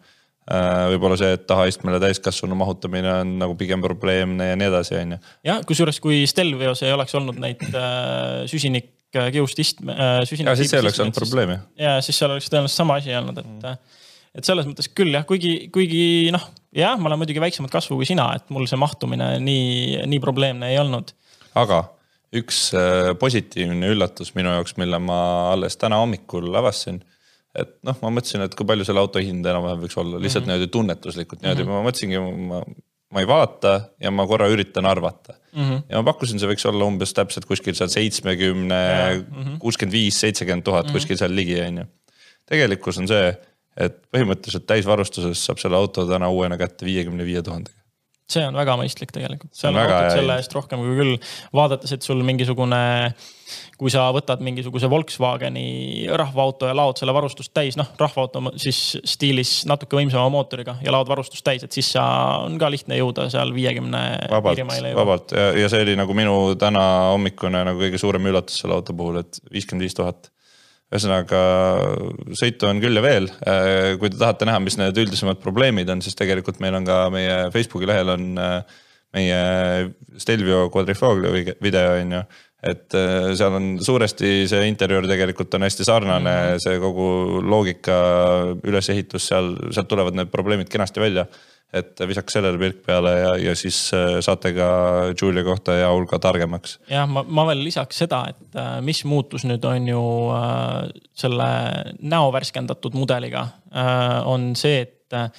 [0.50, 5.14] Äh, võib-olla see, et tahaistmele täiskasvanu mahutamine on nagu pigem probleemne ja nii edasi, on
[5.14, 5.18] ju.
[5.46, 10.48] jah, kusjuures kui Stelvios ei oleks olnud neid äh, süsinik kiust istme äh,, süsinik.
[10.50, 11.58] ja siis ei oleks olnud probleemi.
[11.78, 14.02] ja siis seal oleks tõenäoliselt sama asi olnud, et mm.,
[14.38, 16.02] et selles mõttes küll jah, kuigi, kuigi
[16.34, 16.44] noh,
[16.76, 20.70] jah, ma olen muidugi väiksemat kasvu kui sina, et mul see mahtumine nii, nii probleemne
[20.70, 21.10] ei olnud.
[21.58, 21.82] aga
[22.36, 25.20] üks äh, positiivne üllatus minu jaoks, mille ma
[25.52, 27.00] alles täna hommikul avastasin
[27.58, 30.52] et noh, ma mõtlesin, et kui palju selle auto hind enam-vähem võiks olla, lihtsalt mm
[30.52, 30.60] -hmm.
[30.60, 31.82] niimoodi tunnetuslikult niimoodi mm, -hmm.
[31.82, 32.60] ma mõtlesingi, ma,
[33.10, 35.62] ma ei vaata ja ma korra üritan arvata mm.
[35.62, 35.82] -hmm.
[35.90, 38.82] ja ma pakkusin, see võiks olla umbes täpselt kuskil seal seitsmekümne,
[39.26, 39.56] mhm.
[39.64, 40.94] kuuskümmend viis, seitsekümmend tuhat mhm.
[40.94, 41.88] kuskil seal ligi, on ju.
[42.46, 43.34] tegelikkus on see,
[43.76, 47.79] et põhimõtteliselt täisvarustuses saab selle auto täna uuena kätte viiekümne viie tuhandega
[48.30, 51.14] see on väga mõistlik tegelikult, sa naudid selle eest rohkem kui küll,
[51.56, 52.80] vaadates, et sul mingisugune.
[53.80, 59.64] kui sa võtad mingisuguse Volkswageni rahvaauto ja laod selle varustust täis, noh rahvaauto siis stiilis
[59.66, 62.04] natuke võimsama mootoriga ja laod varustust täis, et siis sa
[62.44, 64.02] on ka lihtne jõuda seal viiekümne.
[64.30, 64.62] vabalt,
[64.94, 68.94] vabalt ja, ja see oli nagu minu täna hommikune nagu kõige suurem üllatus selle auto
[68.94, 70.30] puhul, et viiskümmend viis tuhat
[70.90, 71.40] ühesõnaga
[72.34, 73.30] sõitu on küll ja veel.
[73.46, 77.04] Äh, kui te tahate näha, mis need üldisemad probleemid on, siis tegelikult meil on ka
[77.14, 78.78] meie Facebooki lehel on äh,
[79.14, 79.40] meie
[80.22, 82.22] Stelvio Quadrifoglio video on ju.
[82.60, 86.58] et äh, seal on suuresti see interjöör tegelikult on hästi sarnane mm, -hmm.
[86.60, 87.94] see kogu loogika,
[88.64, 91.24] ülesehitus seal, sealt tulevad need probleemid kenasti välja
[91.72, 94.70] et visake sellele pilk peale ja, ja siis äh, saate ka
[95.14, 96.78] Julia kohta ja hulga targemaks.
[96.90, 100.02] jah, ma, ma veel lisaks seda, et äh, mis muutus nüüd on ju
[100.34, 101.48] äh, selle
[102.00, 105.30] näo värskendatud mudeliga äh,, on see, et äh,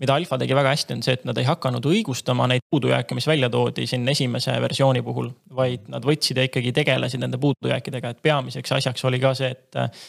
[0.00, 3.28] mida Alfa tegi väga hästi, on see, et nad ei hakanud õigustama neid puudujääke, mis
[3.28, 8.22] välja toodi siin esimese versiooni puhul, vaid nad võtsid ja ikkagi tegelesid nende puudujääkidega, et
[8.24, 10.06] peamiseks asjaks oli ka see, et äh,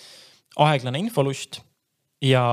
[0.67, 1.61] aeglane infolust
[2.23, 2.43] ja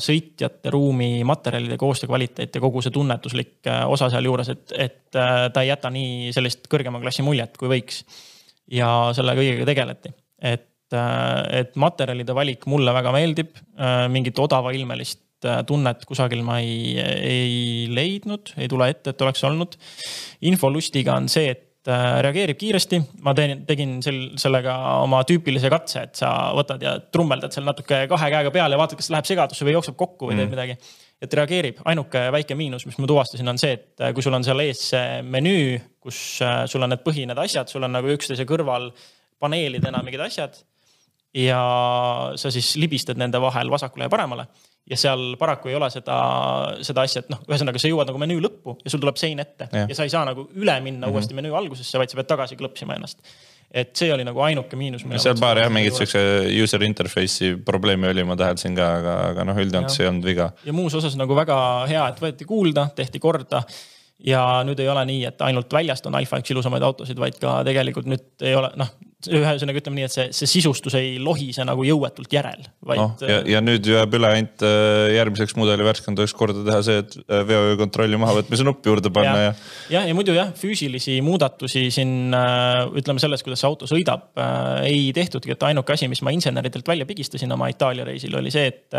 [0.00, 5.46] sõitjate ruumi materjalide koostöö kvaliteet ja kogu see tunnetuslik äh, osa sealjuures, et, et äh,
[5.52, 8.04] ta ei jäta nii sellist kõrgema klassi muljet, kui võiks.
[8.70, 13.58] ja selle kõigega tegeleti, et, äh, et materjalide valik mulle väga meeldib,
[14.12, 15.26] mingit odavailmelist
[15.66, 19.76] tunnet kusagil ma ei, ei leidnud, ei tule ette, et oleks olnud.
[20.44, 21.69] infolustiga on see, et
[22.24, 23.00] reageerib kiiresti.
[23.24, 24.74] ma teen, tegin sel, sellega
[25.04, 28.98] oma tüüpilise katse, et sa võtad ja trummeldad seal natuke kahe käega peale ja vaatad,
[29.00, 30.42] kas läheb segadusse või jookseb kokku või mm.
[30.42, 30.96] teeb midagi.
[31.20, 34.46] et reageerib, ainuke väike miinus, mis ma tuvastasin, on see, et äh, kui sul on
[34.46, 38.12] seal ees see menüü, kus äh, sul on need põhi, need asjad, sul on nagu
[38.14, 38.90] üksteise kõrval
[39.40, 40.62] paneelidena mingid asjad.
[41.34, 41.60] ja
[42.34, 44.48] sa siis libistad nende vahel vasakule ja paremale
[44.90, 46.16] ja seal paraku ei ole seda,
[46.86, 49.68] seda asja, et noh, ühesõnaga sa jõuad nagu menüü lõppu ja sul tuleb sein ette
[49.70, 51.14] ja, ja sa ei saa nagu üle minna mm -hmm.
[51.14, 53.22] uuesti menüü algusesse, vaid sa pead tagasi klõpsima ennast.
[53.70, 55.04] et see oli nagu ainuke miinus.
[55.16, 56.18] seal paar jah, mingit siukse
[56.62, 60.50] user interface'i probleemi oli, ma täheldasin ka, aga, aga noh, üldjoontes ei olnud viga.
[60.64, 63.62] ja muus osas nagu väga hea, et võeti kuulda, tehti korda
[64.24, 67.60] ja nüüd ei ole nii, et ainult väljast on Alfa üks ilusamaid autosid, vaid ka
[67.64, 68.90] tegelikult nüüd ei ole, noh,
[69.28, 73.08] ühesõnaga ütleme nii, et see, see sisustus ei lohise nagu jõuetult järel, vaid no,.
[73.26, 77.42] ja, ja nüüd jääb üle ainult äh, järgmiseks mudeli värskenduseks korda teha see, et äh,
[77.48, 79.52] veokontrolli mahavõtmise nupp juurde panna ja, ja.
[79.96, 84.30] jah, ja muidu jah, füüsilisi muudatusi siin äh, ütleme selles, kuidas see auto sõidab,
[84.86, 88.72] ei tehtudki, et ainuke asi, mis ma inseneridelt välja pigistasin oma Itaalia reisil, oli see,
[88.72, 88.98] et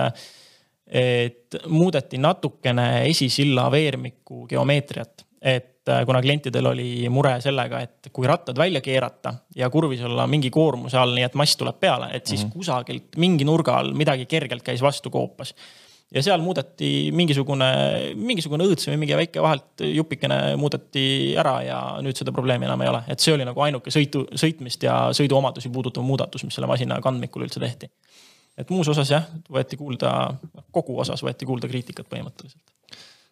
[0.91, 8.28] et muudeti natukene esisilla veermiku geomeetriat, et äh, kuna klientidel oli mure sellega, et kui
[8.30, 12.26] rattad välja keerata ja kurvis olla mingi koormuse all, nii et mass tuleb peale, et
[12.28, 12.54] siis mm -hmm.
[12.54, 15.56] kusagilt mingi nurga all midagi kergelt käis vastu koopas.
[16.15, 17.65] ja seal muudeti mingisugune,
[18.15, 22.89] mingisugune õõts või mingi väike vahelt jupikene muudeti ära ja nüüd seda probleemi enam ei
[22.89, 27.00] ole, et see oli nagu ainuke sõitu, sõitmist ja sõiduomadusi puudutav muudatus, mis selle masina
[27.02, 27.89] kandmikul üldse tehti
[28.58, 30.34] et muus osas jah, võeti kuulda,
[30.72, 32.62] kogu osas võeti kuulda kriitikat põhimõtteliselt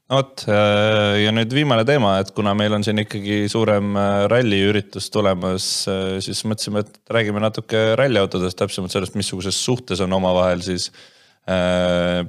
[0.09, 5.09] vot äh, ja nüüd viimane teema, et kuna meil on siin ikkagi suurem äh, ralliüritus
[5.13, 10.91] tulemas, äh, siis mõtlesime, et räägime natuke ralliautodest, täpsemalt sellest, missuguses suhtes on omavahel siis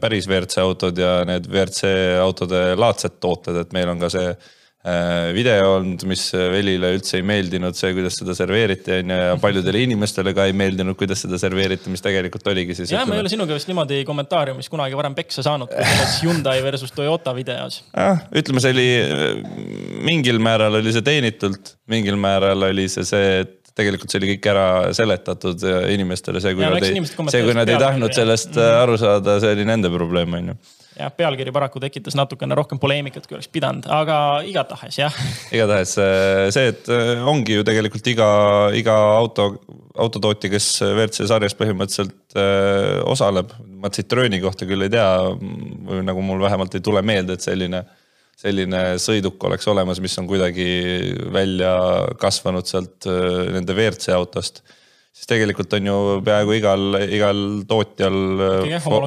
[0.00, 1.90] päris WRC autod ja need WRC
[2.22, 4.30] autode laadsed tooted, et meil on ka see
[5.36, 9.82] video olnud, mis Velile üldse ei meeldinud, see, kuidas seda serveeriti on ju ja paljudele
[9.86, 12.94] inimestele ka ei meeldinud, kuidas seda serveeriti, mis tegelikult oligi siis.
[12.94, 16.64] jah, ma ei ole sinuga vist niimoodi kommentaariumis kunagi varem peksa saanud, kui selles Hyundai
[16.64, 17.82] versus Toyota videos.
[17.92, 18.88] jah, ütleme, see oli
[20.08, 24.52] mingil määral oli see teenitult, mingil määral oli see see, et tegelikult see oli kõik
[24.54, 24.66] ära
[24.96, 25.60] seletatud
[25.92, 28.80] inimestele, see, kui ja, nad ei, see, kui nad ei tahtnud sellest -hmm.
[28.80, 30.62] aru saada, see oli nende probleem, on ju
[31.00, 35.20] jah, pealkiri paraku tekitas natukene rohkem poleemikat, kui oleks pidanud, aga igatahes jah.
[35.54, 38.30] igatahes äh, see, et äh, ongi ju tegelikult iga,
[38.76, 39.50] iga auto,
[40.00, 43.54] autotootja, kes WRC sarjas põhimõtteliselt äh, osaleb.
[43.80, 45.08] ma Citrooni kohta küll ei tea,
[45.88, 47.84] või nagu mul vähemalt ei tule meelde, et selline,
[48.40, 50.68] selline sõiduk oleks olemas, mis on kuidagi
[51.32, 51.72] välja
[52.20, 54.62] kasvanud sealt nende WRC autost
[55.10, 55.96] siis tegelikult on ju
[56.26, 58.18] peaaegu igal, igal tootjal,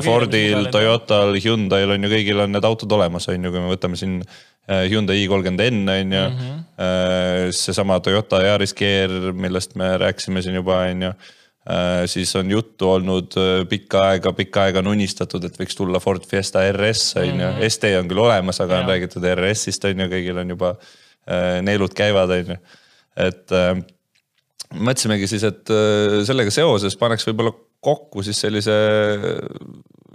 [0.04, 4.00] Fordil, Toyotal, Hyundai'l on ju kõigil on need autod olemas, on ju, kui me võtame
[4.00, 7.54] siin äh, Hyundai i30N on ju mm -hmm..
[7.56, 11.14] seesama Toyota Yaris GR, millest me rääkisime siin juba, on ju
[12.12, 13.36] siis on juttu olnud
[13.70, 17.70] pikka aega, pikka aega on unistatud, et võiks tulla Ford Fiesta RS on ju, mhm.
[17.70, 18.80] ST on küll olemas, aga ja.
[18.82, 20.76] on räägitud RS-ist on ju, kõigil on juba
[21.64, 22.58] neelud käivad, on ju.
[23.16, 23.54] et
[24.74, 28.74] mõtlesimegi siis, et äh, sellega seoses paneks võib-olla kokku siis sellise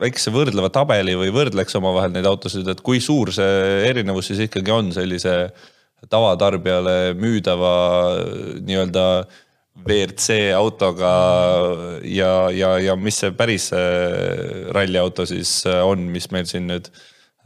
[0.01, 4.73] väikese võrdleva tabeli või võrdleks omavahel neid autosid, et kui suur see erinevus siis ikkagi
[4.73, 5.35] on sellise
[6.09, 7.75] tavatarbijale müüdava
[8.63, 9.05] nii-öelda
[9.85, 11.13] WRC autoga
[12.07, 13.69] ja, ja, ja mis see päris
[14.75, 16.91] ralliauto siis on, mis meil siin nüüd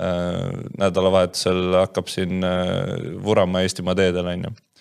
[0.01, 0.48] äh,
[0.81, 2.94] nädalavahetusel hakkab siin äh,
[3.25, 4.53] vurama Eestimaa teedel on ju.
[4.53, 4.71] Äh,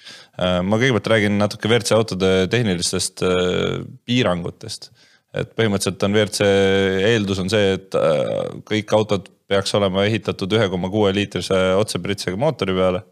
[0.66, 4.92] ma kõigepealt räägin natuke WRC autode tehnilistest äh, piirangutest.
[5.32, 6.48] et põhimõtteliselt on WRC
[7.08, 12.40] eeldus on see, et äh, kõik autod peaks olema ehitatud ühe koma kuue liitrise otsepritsega
[12.40, 13.04] mootori peale.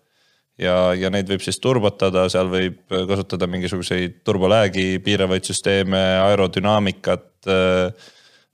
[0.59, 7.47] ja, ja neid võib siis turbotada, seal võib kasutada mingisuguseid turboläägi piiravaid süsteeme, aerodünaamikat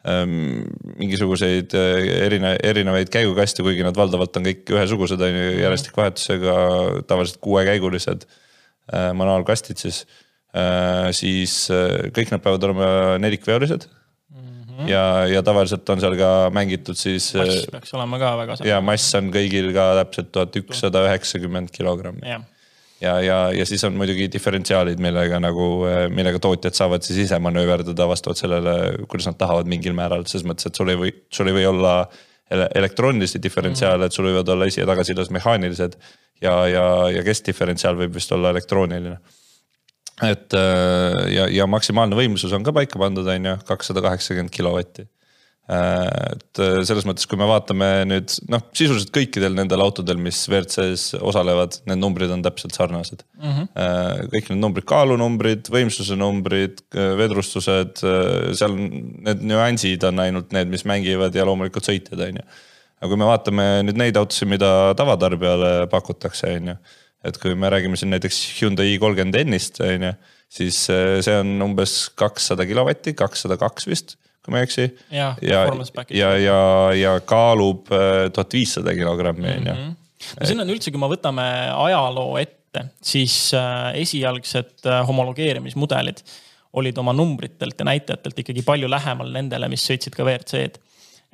[0.06, 6.58] mingisuguseid erine-, erinevaid käigukaste, kuigi nad valdavalt on kõik ühesugused, on ju, järjestikvahetusega,
[7.10, 8.28] tavaliselt kuuekäigulised
[8.86, 10.04] Äh, manuaalkastid siis,
[10.54, 11.54] äh, siis
[12.13, 12.88] kõik nad peavad olema
[13.18, 13.88] nelikveolised.
[14.30, 14.89] -hmm.
[14.89, 17.34] ja, ja tavaliselt on seal ka mängitud siis.
[17.34, 18.58] mass peaks olema ka väga.
[18.68, 22.41] ja mass on kõigil ka täpselt tuhat ükssada üheksakümmend kilogrammi ja,
[23.01, 25.67] ja, ja, ja siis on muidugi diferentsiaalid, millega nagu,
[26.13, 28.75] millega tootjad saavad siis ise manööverdada vastavalt sellele,
[29.10, 31.95] kuidas nad tahavad mingil määral, selles mõttes, et sul ei või, sul ei või olla
[32.51, 34.05] elektroonilisi diferentsiaale -hmm.
[34.05, 35.97] et sul võivad olla esi- ja tagasilas mehaanilised
[36.41, 39.17] ja, ja, ja keskdiferentsiaal võib vist olla elektrooniline.
[40.23, 45.01] et äh, ja, ja maksimaalne võimsus on ka paika pandud, on ju, kakssada kaheksakümmend kilovatti
[45.01, 45.14] äh,
[45.65, 51.17] et äh, selles mõttes, kui me vaatame nüüd noh, sisuliselt kõikidel nendel autodel, mis WRC-s
[51.17, 53.56] osalevad, need numbrid on täpselt sarnased mm.
[53.56, 54.30] -hmm.
[54.36, 58.06] kõik need numbrid, kaalunumbrid, võimsuse numbrid, vedrustused,
[58.60, 62.47] seal need nüansid on ainult need, mis mängivad ja loomulikult sõitjad, on ju
[63.06, 66.78] aga kui me vaatame nüüd neid autosid, mida tavatarbijale pakutakse, on ju.
[67.25, 70.13] et kui me räägime siin näiteks Hyundai i30N-ist, on ju,
[70.60, 74.88] siis äh, see on umbes kakssada kilovatti, kakssada kaks vist, kui ma ei eksi.
[75.10, 75.65] ja, ja,
[76.13, 76.60] ja, ja,
[76.99, 79.73] ja kaalub äh, tuhat viissada kilogrammi, on ju.
[79.73, 79.93] Mhm.
[80.39, 86.23] no siin on üldse, kui me võtame ajaloo ette, siis äh, esialgsed homologeerimismudelid
[86.75, 90.81] olid oma numbritelt ja näitajatelt ikkagi palju lähemal nendele, mis sõitsid ka WRC-d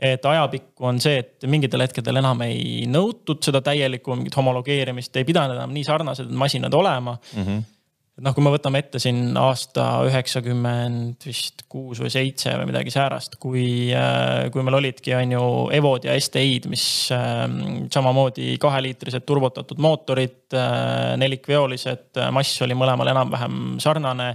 [0.01, 5.27] et ajapikku on see, et mingitel hetkedel enam ei nõutud seda täielikku mingit homologeerimist, ei
[5.27, 7.45] pidanud enam nii sarnased masinad olema mm.
[7.45, 7.69] -hmm
[8.21, 13.37] noh, kui me võtame ette siin aasta üheksakümmend vist kuus või seitse või midagi säärast,
[13.41, 15.43] kui, äh, kui meil olidki, on ju,
[15.77, 23.75] Evod ja STI-d, mis ähm, samamoodi kaheliitrised turbotatud mootorid, äh, nelikveolised, mass oli mõlemal enam-vähem
[23.83, 24.33] sarnane.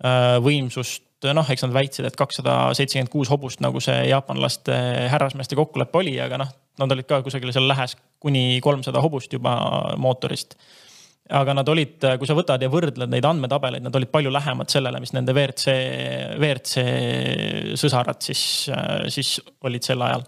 [0.00, 1.04] Äh, võimsust
[1.36, 4.76] noh, eks nad väitsid, et kakssada seitsekümmend kuus hobust, nagu see jaapanlaste
[5.12, 9.58] härrasmeeste kokkulepe oli, aga noh, nad olid ka kusagil seal lähes kuni kolmsada hobust juba
[10.00, 10.56] mootorist.
[11.30, 15.00] Aga nad olid, kui sa võtad ja võrdled neid andmetabeleid, nad olid palju lähemad sellele,
[15.02, 15.74] mis nende WRC,
[16.38, 16.84] WRC
[17.80, 18.42] sõsarad siis,
[19.14, 20.26] siis olid sel ajal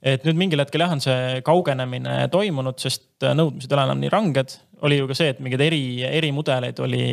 [0.00, 4.12] et nüüd mingil hetkel jah, on see kaugenemine toimunud, sest nõudmised ei ole enam nii
[4.12, 4.56] ranged.
[4.86, 7.04] oli ju ka see, et mingeid eri, erimudeleid oli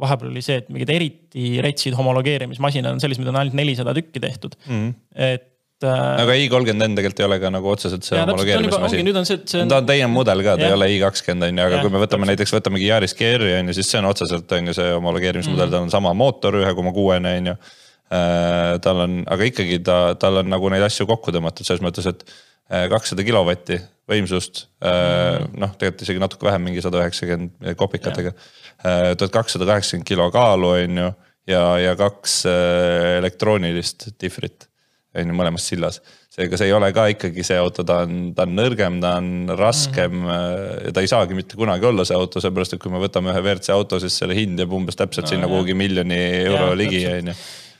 [0.00, 4.22] vahepeal oli see, et mingid eriti retsid homologeerimismasinad on sellised, mida on ainult nelisada tükki
[4.22, 4.72] tehtud mm.
[4.72, 4.94] -hmm.
[5.14, 6.22] et äh,.
[6.22, 9.68] aga i30N tegelikult ei ole ka nagu otseselt see homologeerimismasin.
[9.70, 12.02] ta on teine mudel ka, ta ei ole i20 on ju, aga ja, kui me
[12.02, 12.30] võtame täpselt.
[12.32, 15.70] näiteks, võtamegi Yaris GR-i on ju, siis see on otseselt on ju see homologeerimismudel mm,
[15.70, 15.78] -hmm.
[15.78, 18.80] tal on sama mootor ühe koma kuuene on ju äh,.
[18.84, 22.24] tal on, aga ikkagi ta, tal on nagu neid asju kokku tõmmatud selles mõttes, et
[22.70, 28.32] äh, kakssada kilovatti võimsust mm noh, tegelikult isegi natuke vähem, mingi sada üheksakümmend kopikatega
[29.16, 31.08] tuhat kakssada kaheksakümmend kilo kaalu, on ju,
[31.48, 32.42] ja, ja kaks
[33.18, 34.68] elektroonilist difrit
[35.14, 36.00] on ju mõlemas sillas.
[36.34, 39.54] seega see ei ole ka ikkagi see auto, ta on, ta on nõrgem, ta on
[39.58, 40.92] raskem mm -hmm.
[40.94, 43.74] ta ei saagi mitte kunagi olla see auto, seepärast et kui me võtame ühe WRC
[43.74, 47.32] auto, siis selle hind jääb umbes täpselt no, sinna kuhugi miljoni euro ja, ligi, on
[47.32, 47.34] ju.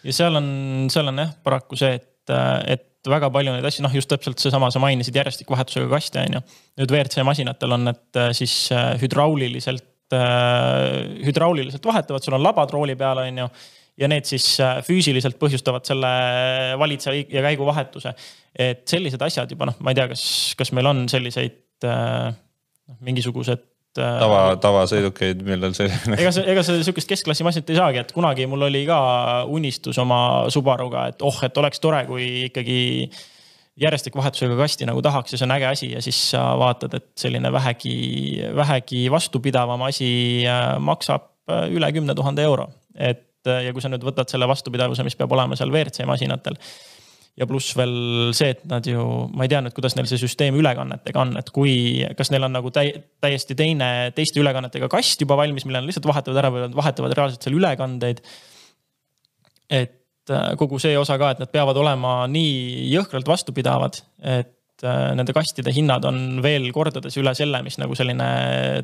[0.05, 0.51] ja seal on,
[0.91, 4.71] seal on jah paraku see, et, et väga palju neid asju, noh just täpselt seesama,
[4.71, 6.45] sa mainisid järjestikvahetusega kaste on ju.
[6.81, 8.71] nüüd WRC masinatel on need siis
[9.03, 13.49] hüdrauliliselt Äh, hüdrauliliselt vahetavad, sul on labad rooli peal, on ju.
[14.01, 16.11] Ja need siis äh, füüsiliselt põhjustavad selle
[16.81, 18.15] valitseja ja käiguvahetuse.
[18.59, 20.25] et sellised asjad juba noh, ma ei tea, kas,
[20.59, 23.63] kas meil on selliseid äh, noh, mingisugused
[23.95, 26.19] tava, tavasõidukeid, millel selline.
[26.19, 28.99] ega see, ega see sihukest keskklassi masinat ei saagi, et kunagi mul oli ka
[29.51, 30.19] unistus oma
[30.53, 32.81] Subaruga, et oh, et oleks tore, kui ikkagi
[33.81, 37.51] järjestikvahetusega kasti nagu tahaks ja see on äge asi ja siis sa vaatad, et selline
[37.55, 37.95] vähegi,
[38.55, 40.11] vähegi vastupidavam asi
[40.47, 42.69] äh, maksab äh, üle kümne tuhande euro.
[42.95, 46.59] et ja kui sa nüüd võtad selle vastupidavuse, mis peab olema seal WRC masinatel
[47.39, 47.95] ja pluss veel
[48.37, 49.03] see, et nad ju,
[49.35, 51.75] ma ei tea nüüd, kuidas neil see süsteem ülekannetega on, et kui,
[52.19, 52.93] kas neil on nagu täi,
[53.25, 57.15] täiesti teine, teiste ülekannetega kast juba valmis, mille nad lihtsalt vahetavad ära või nad vahetavad
[57.17, 58.23] reaalselt seal ülekandeid.
[59.71, 65.11] et äh, kogu see osa ka, et nad peavad olema nii jõhkralt vastupidavad, et äh,
[65.19, 68.29] nende kastide hinnad on veel kordades üle selle, mis nagu selline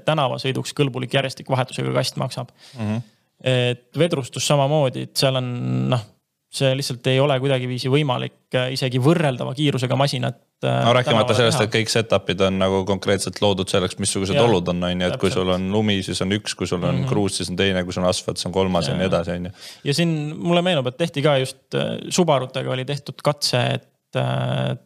[0.09, 2.83] tänavasõiduks kõlbulik järjestikvahetusega kast maksab mm.
[2.83, 3.09] -hmm.
[3.44, 5.53] Et vedrustus samamoodi, et seal on
[5.92, 6.09] noh
[6.50, 10.40] see lihtsalt ei ole kuidagiviisi võimalik äh, isegi võrreldava kiirusega masinat.
[10.66, 14.72] Äh, no rääkimata sellest, et kõik setup'id on nagu konkreetselt loodud selleks, missugused ja, olud
[14.72, 17.05] on, on ju, et kui sul on lumi, siis on üks, kui sul on mm
[17.05, 17.12] -hmm.
[17.12, 19.46] kruus, siis on teine, kui sul on asfalt, siis on kolmas ja, nii edasi, on
[19.46, 19.53] ju.
[19.85, 23.87] ja siin mulle meenub, et tehti ka just äh, Subarutega oli tehtud katse, et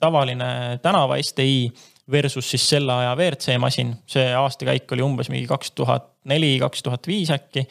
[0.01, 1.73] tavaline tänava STi
[2.13, 6.83] versus siis selle aja WRC masin, see aastakäik oli umbes mingi kaks tuhat neli, kaks
[6.83, 7.65] tuhat viis äkki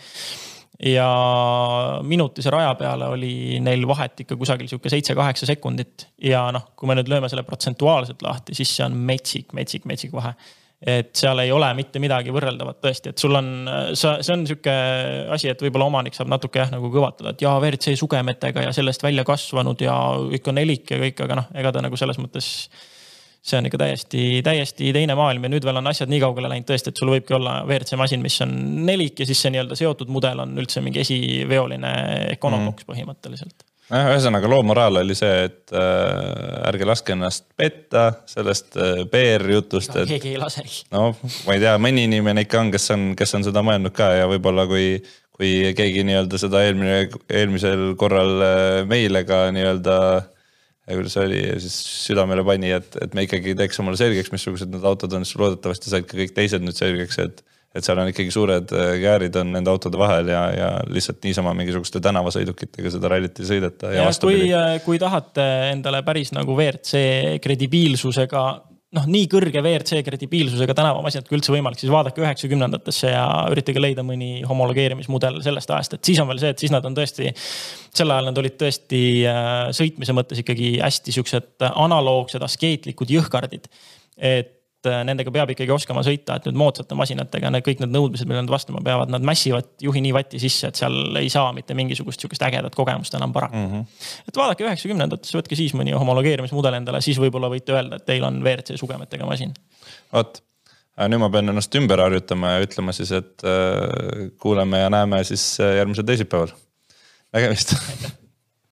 [0.81, 6.07] ja minutise raja peale oli neil vahet ikka kusagil sihuke seitse-kaheksa sekundit.
[6.21, 10.13] ja noh, kui me nüüd lööme selle protsentuaalselt lahti, siis see on metsik, metsik, metsik
[10.13, 10.33] vahe.
[10.81, 13.51] et seal ei ole mitte midagi võrreldavat tõesti, et sul on,
[13.95, 14.73] sa, see on sihuke
[15.31, 19.05] asi, et võib-olla omanik saab natuke jah nagu kõvatada, et jaa, WRC sugemetega ja sellest
[19.05, 22.49] välja kasvanud ja on nelik ja kõik, aga noh, ega ta nagu selles mõttes
[23.43, 26.69] see on ikka täiesti, täiesti teine maailm ja nüüd veel on asjad nii kaugele läinud
[26.69, 28.53] tõesti, et sul võibki olla WRC masin, mis on
[28.87, 31.93] nelik ja siis see nii-öelda seotud mudel on üldse mingi esiveoline
[32.37, 32.91] Econobox mm.
[32.93, 39.03] põhimõtteliselt jah, ühesõnaga loo moraal oli see, et äh, ärge laske ennast petta sellest äh,
[39.11, 40.05] PR-jutust no,.
[40.09, 40.83] keegi ei lasegi.
[40.95, 44.13] no ma ei tea, mõni inimene ikka on, kes on, kes on seda mõelnud ka
[44.21, 44.95] ja võib-olla kui,
[45.35, 50.29] kui keegi nii-öelda seda eelmine, eelmisel korral äh, meile ka nii-öelda äh,
[50.87, 54.85] ja kuidas oli siis südamele pani, et, et me ikkagi teeks omale selgeks, missugused need
[54.87, 57.43] autod on, siis loodetavasti said ka kõik teised nüüd selgeks, et
[57.73, 61.55] et seal on ikkagi suured äh, käärid on nende autode vahel ja, ja lihtsalt niisama
[61.57, 63.89] mingisuguste tänavasõidukitega seda rallit ei sõideta.
[63.95, 68.43] ja, ja kui, äh, kui tahate endale päris nagu WRC kredibiilsusega
[68.93, 74.05] noh, nii kõrge WRC kredibiilsusega tänavamasinat kui üldse võimalik, siis vaadake üheksakümnendatesse ja üritage leida
[74.05, 77.31] mõni homologeerimismudel sellest ajast, et siis on veel see, et siis nad on tõesti.
[77.93, 83.69] sel ajal nad olid tõesti äh, sõitmise mõttes ikkagi hästi siuksed analoogsed, askeetlikud jõhkardid.
[84.17, 88.27] et Äh, nendega peab ikkagi oskama sõita, et nüüd moodsate masinatega need kõik need nõudmised,
[88.27, 91.75] millele nad vastama peavad, nad mässivad juhi nii vatti sisse, et seal ei saa mitte
[91.77, 93.69] mingisugust sihukest ägedat kogemust enam paraku mm.
[93.71, 94.09] -hmm.
[94.27, 98.41] et vaadake üheksakümnendates, võtke siis mõni homologeerimismudel endale, siis võib-olla võite öelda, et teil on
[98.43, 99.53] WRC sugemetega masin.
[100.11, 100.41] vot,
[101.07, 105.45] nüüd ma pean ennast ümber harjutama ja ütlema siis, et äh, kuuleme ja näeme siis
[105.63, 106.51] äh, järgmisel teisipäeval.
[107.31, 107.77] nägemist